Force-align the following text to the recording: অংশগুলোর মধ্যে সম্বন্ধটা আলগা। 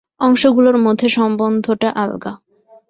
অংশগুলোর 0.21 0.77
মধ্যে 0.77 1.07
সম্বন্ধটা 1.09 1.89
আলগা। 1.95 2.33